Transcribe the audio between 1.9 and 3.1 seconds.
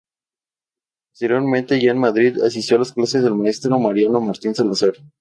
en Madrid, asistió a las